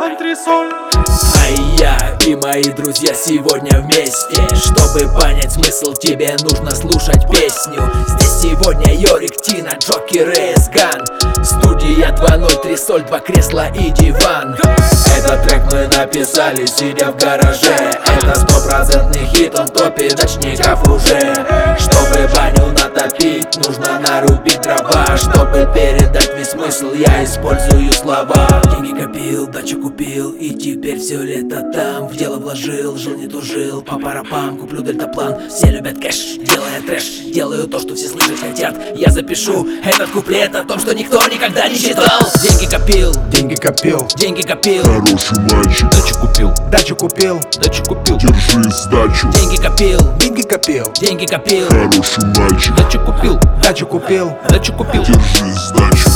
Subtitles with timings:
[0.00, 0.72] Антресоль.
[1.36, 4.48] А я и мои друзья сегодня вместе.
[4.56, 7.88] Чтобы понять смысл, тебе нужно слушать песню.
[8.08, 11.06] Здесь сегодня Йорик, Тина, Джокер и Эсган.
[11.44, 14.56] Студия 203 соль, два кресла и диван.
[15.16, 17.76] Этот трек мы написали, сидя в гараже.
[18.06, 21.20] Это стопроцентный хит, он топит дачников уже.
[21.78, 25.16] Чтобы баню натопить, нужно нарубить дрова.
[25.16, 26.09] Чтобы весь
[26.50, 28.62] смысл, я использую слова.
[28.72, 32.08] Деньги копил, дачу купил, и теперь все лето там.
[32.08, 37.04] В дело вложил, жил не тужил, по парапам Куплю дельтаплан, все любят кэш Делая трэш,
[37.32, 38.74] делаю то, что все слышать хотят.
[38.96, 44.08] Я запишу этот куплет о том, что никто никогда не считал Деньги копил, Деньги копил,
[44.16, 44.82] деньги копил.
[44.82, 51.26] Хороший мальчик, Дачу купил, дачу купил, дачу купил, держи сдачу Деньги копил, деньги копил, деньги
[51.26, 51.68] копил.
[51.68, 56.09] Хороший мальчик, дачу купил, дачу купил, дачу купил, держи сдачу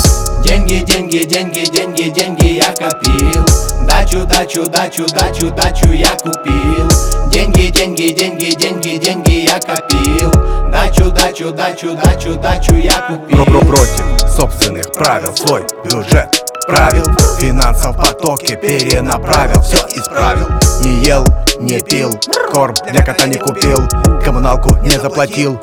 [0.45, 3.45] Деньги, деньги, деньги, деньги, деньги я копил.
[3.87, 6.87] Дачу, дачу, дачу, дачу, дачу я купил.
[7.30, 10.30] Деньги, деньги, деньги, деньги, деньги я копил.
[10.71, 13.45] Дачу, дачу, дачу, дачу, дачу я купил.
[13.46, 17.05] Про -про против собственных правил Свой бюджет правил.
[17.38, 20.49] Финансов потоки перенаправил Все исправил.
[20.83, 21.24] Не ел,
[21.59, 22.11] не пил
[22.52, 23.80] Корм для кота не купил
[24.23, 25.59] Коммуналку не заплатил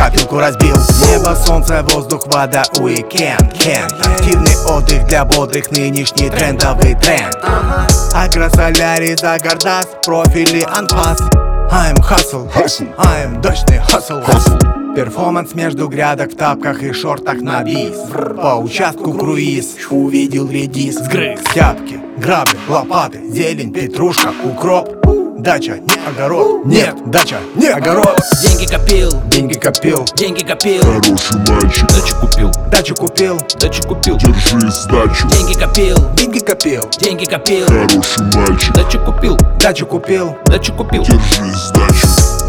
[0.00, 0.76] Капелку разбил.
[1.10, 7.36] Небо, солнце, воздух, вода, уикенд Кен Активный отдых для бодрых Нынешний трендовый тренд.
[8.14, 11.20] Агросолярий, Загордас Профили, анфас
[11.70, 12.96] I'm hustle, Hustle.
[12.96, 14.94] I'm дочный hustle, Hustle.
[14.96, 17.94] Перформанс между грядок в тапках и шортах на бис.
[18.10, 20.94] По участку круиз, увидел редис.
[20.96, 25.00] Сгрыз, тяпки, грабли, лопаты, зелень, петрушка, укроп
[25.40, 28.20] Дача, не огород, нет, дача, не огород.
[28.42, 30.82] Деньги копил, Деньги копил, деньги копил.
[30.82, 37.24] Хороший мальчик, дачу купил, дачу купил, дачу купил, держи сдачу Деньги копил, деньги копил, деньги
[37.24, 37.66] копил.
[37.66, 42.06] Хороший мальчик, дачу купил, дачу купил, дачу купил, держи сдачу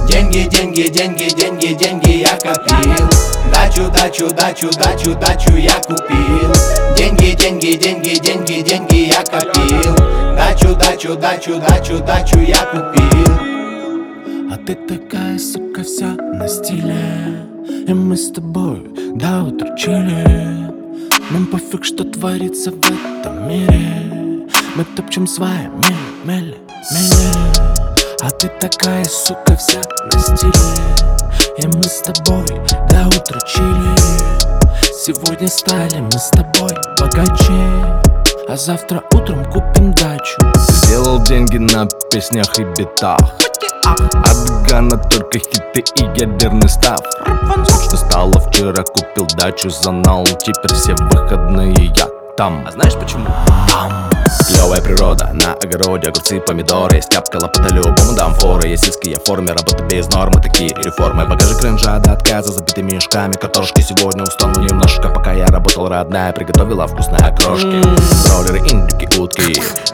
[0.10, 3.08] Деньги, деньги, деньги, деньги, деньги я копил.
[3.54, 6.52] Дачу, дачу, дачу, дачу, дачу я купил.
[6.98, 8.41] Деньги, деньги, деньги, деньги,
[11.02, 13.34] Дачу, дачу, дачу, дачу, я купил.
[14.52, 17.48] А ты такая, сука, вся на стиле.
[17.88, 20.72] И мы с тобой до утра чили.
[21.32, 24.48] Нам пофиг, что творится в этом мире.
[24.76, 26.58] Мы топчем сваи мили, мили,
[26.92, 27.32] мили
[28.22, 29.82] А ты такая, сука, вся
[30.14, 30.52] на стиле.
[31.58, 32.46] И мы с тобой
[32.92, 33.96] до утра чили.
[34.94, 36.70] Сегодня стали мы с тобой
[37.00, 38.01] богаче
[38.52, 40.38] А завтра утром купим дачу.
[40.56, 43.18] Сделал деньги на песнях и битах.
[43.86, 47.00] От Гана только хиты и ядерный став.
[47.66, 52.66] Скучно стало вчера, купил дачу за нал Теперь все выходные я там.
[52.68, 53.26] А знаешь почему?
[54.48, 58.70] Клевая природа, на огороде огурцы, помидоры Есть тяпкала по-любому дам форы.
[58.70, 62.94] Есть сиски, я в форме, работа без нормы Такие реформы, багажи кринжа до отказа Забитыми
[62.94, 67.82] мешками, картошки Сегодня устану немножко, пока я работал родная Приготовила вкусные окрошки.
[68.30, 68.61] Роллеры,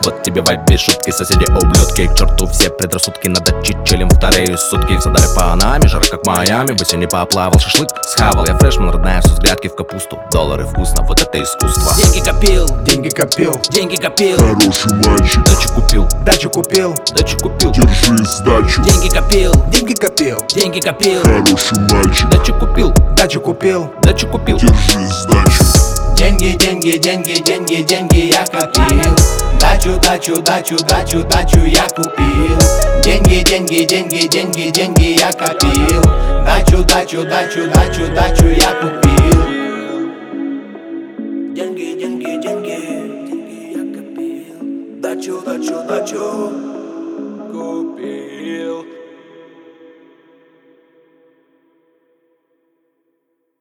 [0.08, 2.08] Вот тебе вайп без шутки, соседи ублюдки.
[2.08, 6.72] К черту все предрассудки, надо чилим вторые сутки Задали по нами, жара как в Майами.
[6.72, 10.18] В бассейне поплавал, шашлык схавал Я фрешман, родная, все с грядки в капусту.
[10.32, 11.94] Доллары вкусно, вот это искусство.
[11.98, 18.18] Деньги копил, деньги копил, деньги копил, Хороший мальчик, Дачу купил, дачу купил, дачу купил, держи
[18.24, 18.84] сдачу.
[18.84, 25.07] Деньги копил, деньги копил, деньги копил, Хороший мальчик, дачу купил, дачу купил, дачу купил, держи
[26.38, 29.16] Деньги, деньги, деньги, деньги, деньги я копил.
[29.60, 32.60] Дачу, дачу, дачу, дачу, дачу я купил.
[33.04, 36.04] Деньги, деньги, деньги, деньги, деньги я копил.
[36.46, 39.42] Дачу, дачу, дачу, дачу, дачу я купил.
[41.56, 46.52] Деньги, деньги, деньги, деньги я копил, дачу, дачу, дачу,
[47.52, 48.86] купил.